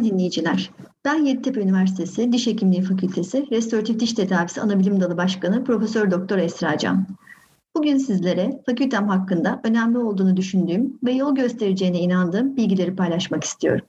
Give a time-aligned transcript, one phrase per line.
[0.00, 0.70] Değerli dinleyiciler,
[1.04, 6.78] ben Yeditepe Üniversitesi Diş Hekimliği Fakültesi Restoratif Diş Tedavisi Anabilim Dalı Başkanı Profesör Doktor Esra
[6.78, 7.06] Can.
[7.76, 13.86] Bugün sizlere fakültem hakkında önemli olduğunu düşündüğüm ve yol göstereceğine inandığım bilgileri paylaşmak istiyorum.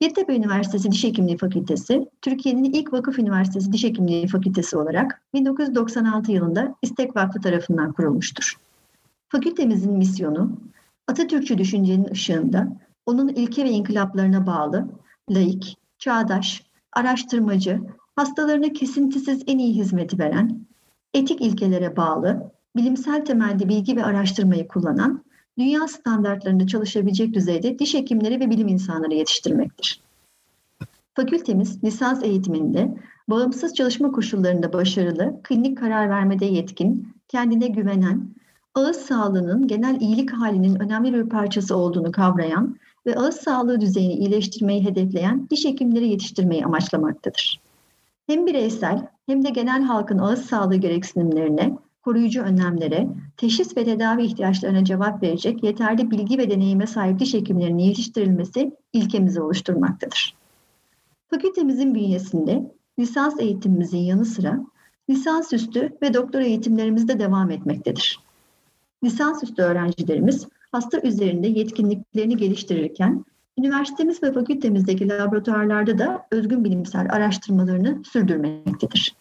[0.00, 6.74] Yeditepe Üniversitesi Diş Hekimliği Fakültesi, Türkiye'nin ilk vakıf üniversitesi diş hekimliği fakültesi olarak 1996 yılında
[6.82, 8.56] İstek Vakfı tarafından kurulmuştur.
[9.28, 10.52] Fakültemizin misyonu,
[11.08, 14.88] Atatürkçü düşüncenin ışığında onun ilke ve inkılaplarına bağlı,
[15.30, 17.80] laik, çağdaş, araştırmacı,
[18.16, 20.66] hastalarına kesintisiz en iyi hizmeti veren,
[21.14, 25.24] etik ilkelere bağlı, bilimsel temelde bilgi ve araştırmayı kullanan,
[25.58, 30.00] dünya standartlarında çalışabilecek düzeyde diş hekimleri ve bilim insanları yetiştirmektir.
[31.14, 32.94] Fakültemiz lisans eğitiminde
[33.28, 38.28] bağımsız çalışma koşullarında başarılı, klinik karar vermede yetkin, kendine güvenen,
[38.74, 42.76] ağız sağlığının genel iyilik halinin önemli bir parçası olduğunu kavrayan
[43.08, 47.60] ve ağız sağlığı düzeyini iyileştirmeyi hedefleyen diş hekimleri yetiştirmeyi amaçlamaktadır.
[48.26, 54.84] Hem bireysel hem de genel halkın ağız sağlığı gereksinimlerine, koruyucu önlemlere, teşhis ve tedavi ihtiyaçlarına
[54.84, 60.34] cevap verecek yeterli bilgi ve deneyime sahip diş hekimlerinin yetiştirilmesi ilkemizi oluşturmaktadır.
[61.30, 64.60] Fakültemizin bünyesinde lisans eğitimimizin yanı sıra
[65.10, 68.20] lisansüstü ve doktora eğitimlerimiz de devam etmektedir.
[69.04, 73.24] Lisansüstü öğrencilerimiz hasta üzerinde yetkinliklerini geliştirirken
[73.58, 79.14] üniversitemiz ve fakültemizdeki laboratuvarlarda da özgün bilimsel araştırmalarını sürdürmektedir.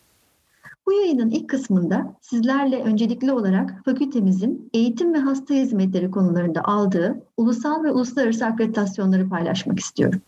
[0.85, 7.83] Bu yayının ilk kısmında sizlerle öncelikli olarak fakültemizin eğitim ve hasta hizmetleri konularında aldığı ulusal
[7.83, 10.21] ve uluslararası akreditasyonları paylaşmak istiyorum.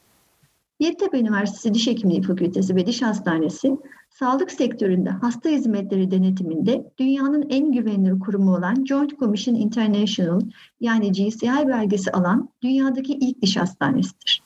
[0.80, 3.78] Yeditepe Üniversitesi Diş Hekimliği Fakültesi ve Diş Hastanesi,
[4.10, 10.42] sağlık sektöründe hasta hizmetleri denetiminde dünyanın en güvenilir kurumu olan Joint Commission International
[10.82, 14.44] yani GCI belgesi alan dünyadaki ilk diş hastanesidir.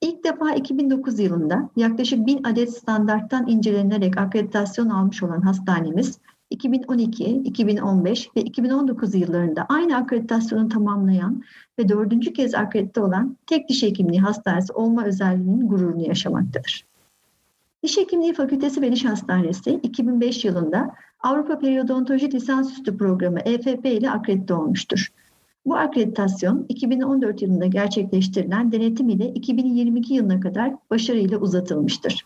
[0.00, 6.18] İlk defa 2009 yılında yaklaşık 1000 adet standarttan incelenerek akreditasyon almış olan hastanemiz,
[6.50, 11.42] 2012, 2015 ve 2019 yıllarında aynı akreditasyonu tamamlayan
[11.78, 16.90] ve dördüncü kez akredite olan tek diş hekimliği hastanesi olma özelliğinin gururunu yaşamaktadır.
[17.82, 24.54] Diş Hekimliği Fakültesi ve Diş Hastanesi 2005 yılında Avrupa Periodontoloji Lisansüstü Programı EFP ile akredite
[24.54, 25.08] olmuştur.
[25.66, 32.24] Bu akreditasyon 2014 yılında gerçekleştirilen denetim ile 2022 yılına kadar başarıyla uzatılmıştır.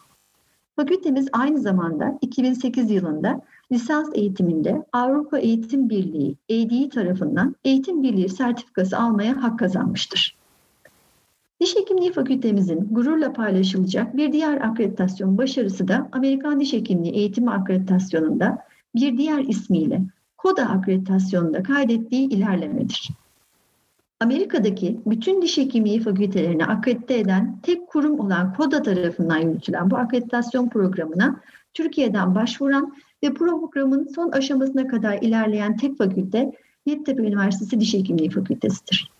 [0.77, 3.41] Fakültemiz aynı zamanda 2008 yılında
[3.73, 10.37] lisans eğitiminde Avrupa Eğitim Birliği EDİ tarafından Eğitim Birliği sertifikası almaya hak kazanmıştır.
[11.61, 18.59] Diş Hekimliği Fakültemizin gururla paylaşılacak bir diğer akreditasyon başarısı da Amerikan Diş Hekimliği Eğitimi Akreditasyonunda
[18.95, 20.03] bir diğer ismiyle
[20.37, 23.11] KODA akreditasyonunda kaydettiği ilerlemedir.
[24.21, 30.69] Amerika'daki bütün diş hekimliği fakültelerini akredite eden tek kurum olan KODA tarafından yürütülen bu akreditasyon
[30.69, 31.41] programına
[31.75, 36.53] Türkiye'den başvuran ve programın son aşamasına kadar ilerleyen tek fakülte
[36.87, 39.13] Yeditepe Üniversitesi Diş Hekimliği Fakültesidir.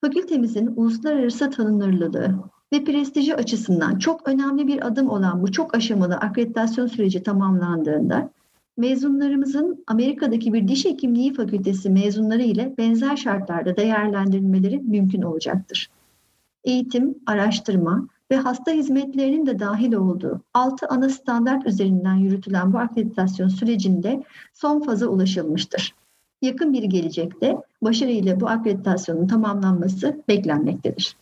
[0.00, 2.34] Fakültemizin uluslararası tanınırlılığı
[2.72, 8.30] ve prestiji açısından çok önemli bir adım olan bu çok aşamalı akreditasyon süreci tamamlandığında
[8.76, 15.90] mezunlarımızın Amerika'daki bir diş hekimliği fakültesi mezunları ile benzer şartlarda değerlendirilmeleri mümkün olacaktır.
[16.64, 23.48] Eğitim, araştırma ve hasta hizmetlerinin de dahil olduğu 6 ana standart üzerinden yürütülen bu akreditasyon
[23.48, 24.22] sürecinde
[24.54, 25.94] son faza ulaşılmıştır.
[26.42, 31.16] Yakın bir gelecekte başarıyla bu akreditasyonun tamamlanması beklenmektedir.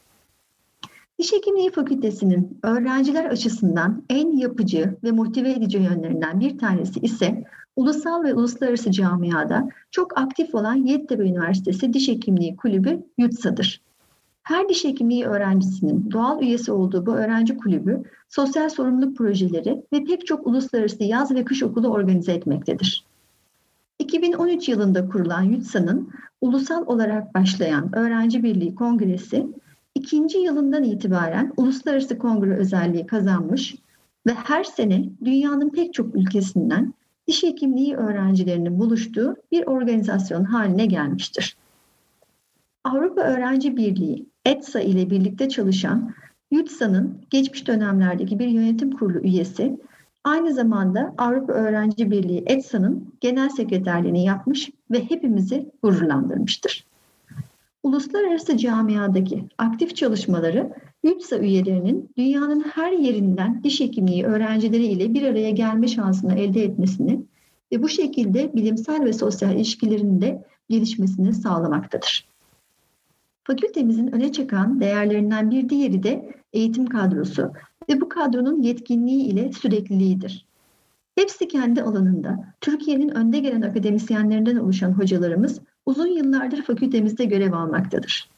[1.18, 7.44] Diş Hekimliği Fakültesi'nin öğrenciler açısından en yapıcı ve motive edici yönlerinden bir tanesi ise
[7.76, 13.80] ulusal ve uluslararası camiada çok aktif olan Yeditepe Üniversitesi Diş Hekimliği Kulübü YUTSA'dır.
[14.42, 20.26] Her diş hekimliği öğrencisinin doğal üyesi olduğu bu öğrenci kulübü sosyal sorumluluk projeleri ve pek
[20.26, 23.04] çok uluslararası yaz ve kış okulu organize etmektedir.
[23.98, 26.10] 2013 yılında kurulan YUTSA'nın
[26.40, 29.46] ulusal olarak başlayan Öğrenci Birliği Kongresi
[29.94, 33.74] ikinci yılından itibaren uluslararası kongre özelliği kazanmış
[34.26, 36.94] ve her sene dünyanın pek çok ülkesinden
[37.28, 41.56] diş hekimliği öğrencilerinin buluştuğu bir organizasyon haline gelmiştir.
[42.84, 46.14] Avrupa Öğrenci Birliği, ETSA ile birlikte çalışan
[46.50, 49.78] YUTSA'nın geçmiş dönemlerdeki bir yönetim kurulu üyesi,
[50.24, 56.86] aynı zamanda Avrupa Öğrenci Birliği ETSA'nın genel sekreterliğini yapmış ve hepimizi gururlandırmıştır.
[57.82, 60.72] Uluslararası camiadaki aktif çalışmaları
[61.02, 67.20] YÜTSA üyelerinin dünyanın her yerinden diş hekimliği öğrencileri ile bir araya gelme şansını elde etmesini
[67.72, 72.31] ve bu şekilde bilimsel ve sosyal ilişkilerin de gelişmesini sağlamaktadır.
[73.44, 77.52] Fakültemizin öne çıkan değerlerinden bir diğeri de eğitim kadrosu
[77.88, 80.46] ve bu kadronun yetkinliği ile sürekliliğidir.
[81.14, 88.28] Hepsi kendi alanında Türkiye'nin önde gelen akademisyenlerinden oluşan hocalarımız uzun yıllardır fakültemizde görev almaktadır.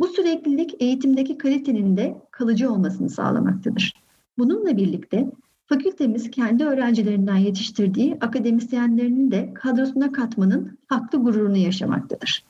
[0.00, 3.92] Bu süreklilik eğitimdeki kalitenin de kalıcı olmasını sağlamaktadır.
[4.38, 5.30] Bununla birlikte
[5.66, 12.44] fakültemiz kendi öğrencilerinden yetiştirdiği akademisyenlerinin de kadrosuna katmanın haklı gururunu yaşamaktadır.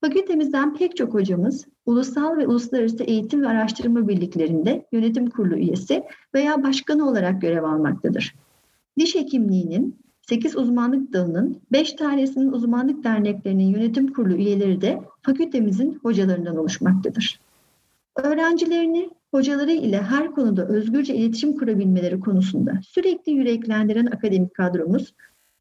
[0.00, 6.04] Fakültemizden pek çok hocamız ulusal ve uluslararası eğitim ve araştırma birliklerinde yönetim kurulu üyesi
[6.34, 8.34] veya başkanı olarak görev almaktadır.
[8.98, 9.96] Diş hekimliğinin
[10.28, 17.40] 8 uzmanlık dalının 5 tanesinin uzmanlık derneklerinin yönetim kurulu üyeleri de fakültemizin hocalarından oluşmaktadır.
[18.16, 25.14] Öğrencilerini hocaları ile her konuda özgürce iletişim kurabilmeleri konusunda sürekli yüreklendiren akademik kadromuz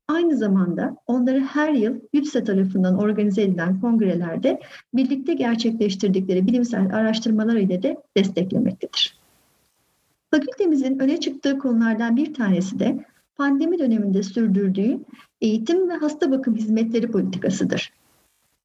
[0.08, 4.60] aynı zamanda onları her yıl YÜDSE tarafından organize edilen kongrelerde
[4.94, 9.18] birlikte gerçekleştirdikleri bilimsel araştırmalar ile de desteklemektedir.
[10.32, 13.06] Fakültemizin öne çıktığı konulardan bir tanesi de
[13.36, 15.00] pandemi döneminde sürdürdüğü
[15.42, 17.94] eğitim ve hasta bakım hizmetleri politikasıdır.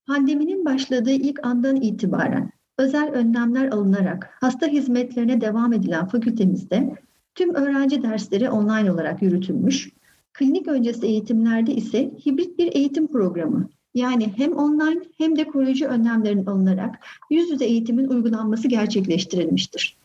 [0.06, 6.94] Pandeminin başladığı ilk andan itibaren özel önlemler alınarak hasta hizmetlerine devam edilen fakültemizde
[7.34, 9.90] tüm öğrenci dersleri online olarak yürütülmüş,
[10.32, 16.46] klinik öncesi eğitimlerde ise hibrit bir eğitim programı yani hem online hem de koruyucu önlemlerin
[16.46, 16.98] alınarak
[17.30, 19.96] yüz yüze eğitimin uygulanması gerçekleştirilmiştir.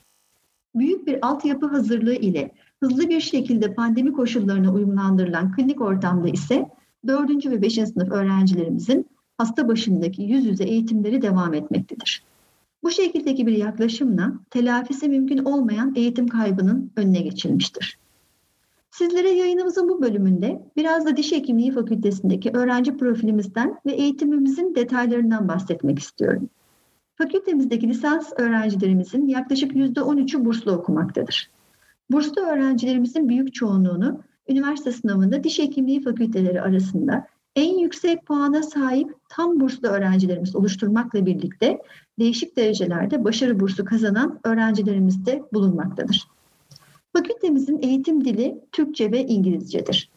[0.75, 2.51] Büyük bir altyapı hazırlığı ile
[2.83, 6.69] hızlı bir şekilde pandemi koşullarına uyumlandırılan klinik ortamda ise
[7.07, 7.45] 4.
[7.45, 7.73] ve 5.
[7.73, 9.05] sınıf öğrencilerimizin
[9.37, 12.23] hasta başındaki yüz yüze eğitimleri devam etmektedir.
[12.83, 17.97] Bu şekildeki bir yaklaşımla telafisi mümkün olmayan eğitim kaybının önüne geçilmiştir.
[18.97, 25.99] Sizlere yayınımızın bu bölümünde biraz da diş hekimliği fakültesindeki öğrenci profilimizden ve eğitimimizin detaylarından bahsetmek
[25.99, 26.49] istiyorum.
[27.15, 31.51] Fakültemizdeki lisans öğrencilerimizin yaklaşık %13'ü burslu okumaktadır.
[32.11, 39.59] Burslu öğrencilerimizin büyük çoğunluğunu üniversite sınavında diş hekimliği fakülteleri arasında en yüksek puana sahip tam
[39.59, 41.79] burslu öğrencilerimiz oluşturmakla birlikte
[42.19, 46.35] değişik derecelerde başarı bursu kazanan öğrencilerimiz de bulunmaktadır.
[47.17, 50.09] Fakültemizin eğitim dili Türkçe ve İngilizcedir.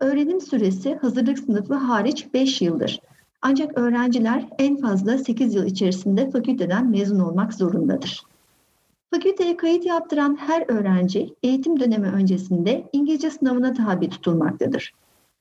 [0.00, 3.00] Öğrenim süresi hazırlık sınıfı hariç 5 yıldır.
[3.42, 8.22] Ancak öğrenciler en fazla 8 yıl içerisinde fakülteden mezun olmak zorundadır.
[9.14, 14.92] Fakülteye kayıt yaptıran her öğrenci eğitim dönemi öncesinde İngilizce sınavına tabi tutulmaktadır.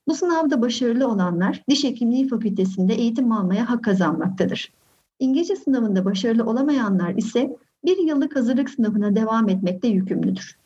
[0.07, 4.73] Bu sınavda başarılı olanlar Diş Hekimliği Fakültesinde eğitim almaya hak kazanmaktadır.
[5.19, 10.60] İngilizce sınavında başarılı olamayanlar ise bir yıllık hazırlık sınavına devam etmekte yükümlüdür.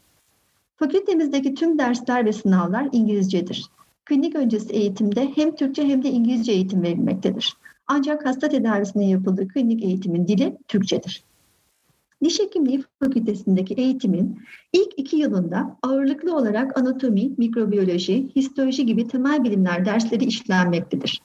[0.78, 3.66] Fakültemizdeki tüm dersler ve sınavlar İngilizcedir.
[4.06, 7.58] Klinik öncesi eğitimde hem Türkçe hem de İngilizce eğitim verilmektedir.
[7.88, 11.24] Ancak hasta tedavisinin yapıldığı klinik eğitimin dili Türkçedir.
[12.24, 14.40] Diş Hekimliği Fakültesindeki eğitimin
[14.74, 21.22] ilk iki yılında ağırlıklı olarak anatomi, mikrobiyoloji, histoloji gibi temel bilimler dersleri işlenmektedir.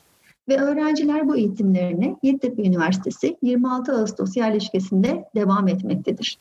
[0.48, 6.38] Ve öğrenciler bu eğitimlerine Yeditepe Üniversitesi 26 Ağustos yerleşkesinde devam etmektedir.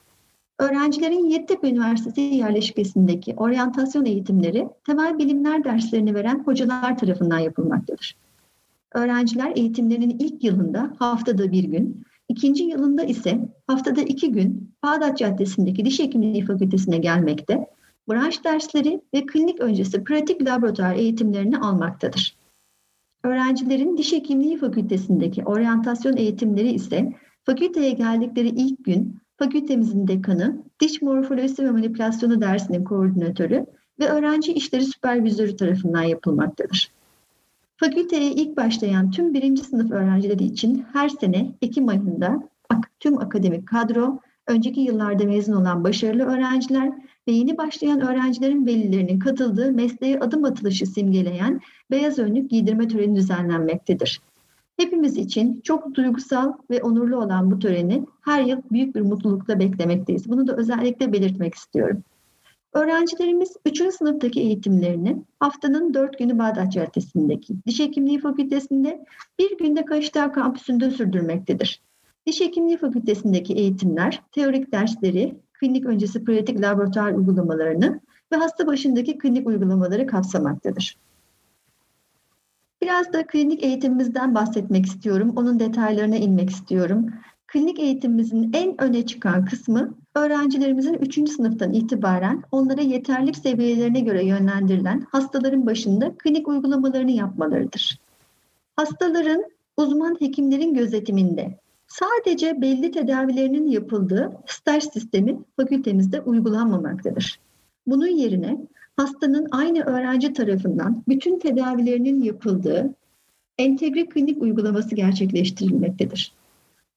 [0.59, 8.16] Öğrencilerin Yeditepe Üniversitesi yerleşkesindeki oryantasyon eğitimleri temel bilimler derslerini veren hocalar tarafından yapılmaktadır.
[8.94, 15.85] Öğrenciler eğitimlerinin ilk yılında haftada bir gün, ikinci yılında ise haftada iki gün Bağdat Caddesi'ndeki
[15.85, 17.68] Diş Hekimliği Fakültesine gelmekte,
[18.09, 22.37] branş dersleri ve klinik öncesi pratik laboratuvar eğitimlerini almaktadır.
[23.23, 27.13] Öğrencilerin Diş Hekimliği Fakültesindeki oryantasyon eğitimleri ise
[27.44, 33.66] fakülteye geldikleri ilk gün fakültemizin dekanı, diş morfolojisi ve manipülasyonu dersinin koordinatörü
[34.00, 36.92] ve öğrenci işleri süpervizörü tarafından yapılmaktadır.
[37.78, 42.50] Fakülteye ilk başlayan tüm birinci sınıf öğrencileri için her sene Ekim ayında
[43.00, 46.92] tüm akademik kadro, önceki yıllarda mezun olan başarılı öğrenciler
[47.28, 54.22] ve yeni başlayan öğrencilerin velilerinin katıldığı mesleğe adım atılışı simgeleyen beyaz önlük giydirme töreni düzenlenmektedir.
[54.80, 60.30] Hepimiz için çok duygusal ve onurlu olan bu töreni her yıl büyük bir mutlulukla beklemekteyiz.
[60.30, 62.04] Bunu da özellikle belirtmek istiyorum.
[62.74, 63.94] Öğrencilerimiz 3.
[63.94, 69.06] sınıftaki eğitimlerini haftanın 4 günü Bağdat Caddesi'ndeki Diş Hekimliği Fakültesi'nde
[69.40, 71.81] bir günde Kaşdağ kampüsünde sürdürmektedir.
[72.28, 78.00] Diş Hekimliği Fakültesindeki eğitimler, teorik dersleri, klinik öncesi pratik laboratuvar uygulamalarını
[78.31, 80.98] ve hasta başındaki klinik uygulamaları kapsamaktadır.
[82.81, 85.33] Biraz da klinik eğitimimizden bahsetmek istiyorum.
[85.36, 87.09] Onun detaylarına inmek istiyorum.
[87.48, 91.30] Klinik eğitimimizin en öne çıkan kısmı öğrencilerimizin 3.
[91.30, 98.00] sınıftan itibaren onlara yeterlik seviyelerine göre yönlendirilen hastaların başında klinik uygulamalarını yapmalarıdır.
[98.76, 99.44] Hastaların
[99.78, 107.40] uzman hekimlerin gözetiminde sadece belli tedavilerinin yapıldığı staj sistemi fakültemizde uygulanmamaktadır.
[107.88, 108.57] Bunun yerine
[108.98, 112.94] hastanın aynı öğrenci tarafından bütün tedavilerinin yapıldığı
[113.57, 116.33] entegre klinik uygulaması gerçekleştirilmektedir.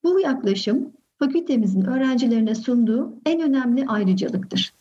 [0.05, 4.73] Bu yaklaşım fakültemizin öğrencilerine sunduğu en önemli ayrıcalıktır.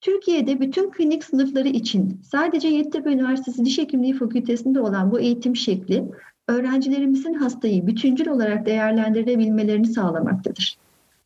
[0.00, 6.04] Türkiye'de bütün klinik sınıfları için sadece Yeditepe Üniversitesi Diş Hekimliği Fakültesinde olan bu eğitim şekli
[6.48, 10.76] öğrencilerimizin hastayı bütüncül olarak değerlendirebilmelerini sağlamaktadır.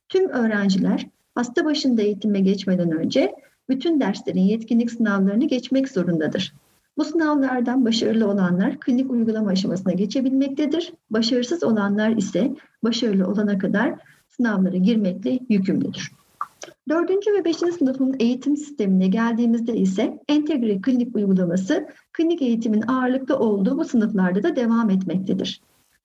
[0.08, 3.34] Tüm öğrenciler hasta başında eğitime geçmeden önce
[3.70, 6.54] bütün derslerin yetkinlik sınavlarını geçmek zorundadır.
[6.98, 10.92] Bu sınavlardan başarılı olanlar klinik uygulama aşamasına geçebilmektedir.
[11.10, 13.94] Başarısız olanlar ise başarılı olana kadar
[14.28, 16.12] sınavlara girmekle yükümlüdür.
[16.88, 23.78] Dördüncü ve beşinci sınıfın eğitim sistemine geldiğimizde ise entegre klinik uygulaması klinik eğitimin ağırlıklı olduğu
[23.78, 25.60] bu sınıflarda da devam etmektedir.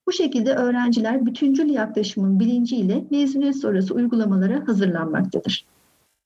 [0.08, 5.66] Bu şekilde öğrenciler bütüncül yaklaşımın bilinciyle mezuniyet sonrası uygulamalara hazırlanmaktadır.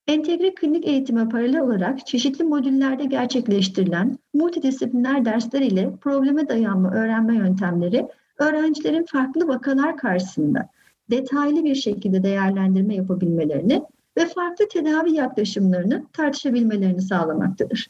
[0.10, 8.08] Entegre klinik eğitime paralel olarak çeşitli modüllerde gerçekleştirilen multidisipliner dersler ile probleme dayanma öğrenme yöntemleri
[8.40, 10.70] öğrencilerin farklı vakalar karşısında
[11.10, 13.82] detaylı bir şekilde değerlendirme yapabilmelerini
[14.18, 17.88] ve farklı tedavi yaklaşımlarını tartışabilmelerini sağlamaktadır.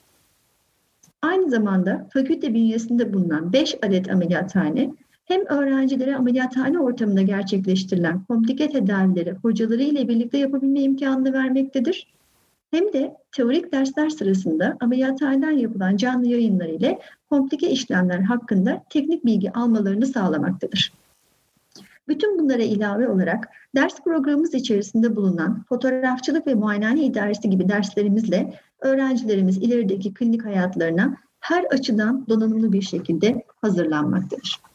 [1.22, 4.92] Aynı zamanda fakülte bünyesinde bulunan 5 adet ameliyathane
[5.30, 12.08] hem öğrencilere ameliyathane ortamında gerçekleştirilen komplike tedavileri hocaları ile birlikte yapabilme imkanını vermektedir.
[12.72, 19.52] Hem de teorik dersler sırasında ameliyathaneden yapılan canlı yayınlar ile komplike işlemler hakkında teknik bilgi
[19.52, 20.94] almalarını sağlamaktadır.
[22.08, 29.58] Bütün bunlara ilave olarak ders programımız içerisinde bulunan fotoğrafçılık ve muayenehane idaresi gibi derslerimizle öğrencilerimiz
[29.58, 34.69] ilerideki klinik hayatlarına her açıdan donanımlı bir şekilde hazırlanmaktadır.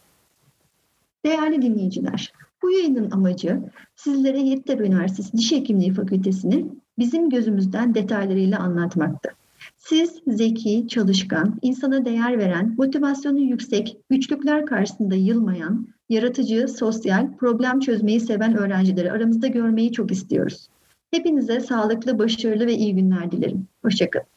[1.25, 3.61] Değerli dinleyiciler, bu yayının amacı
[3.95, 6.67] sizlere Yeditepe Üniversitesi Diş Hekimliği Fakültesini
[6.99, 9.31] bizim gözümüzden detaylarıyla anlatmakta.
[9.77, 18.21] Siz zeki, çalışkan, insana değer veren, motivasyonu yüksek, güçlükler karşısında yılmayan, yaratıcı, sosyal, problem çözmeyi
[18.21, 20.69] seven öğrencileri aramızda görmeyi çok istiyoruz.
[21.11, 23.67] Hepinize sağlıklı, başarılı ve iyi günler dilerim.
[23.83, 24.34] Hoşçakalın.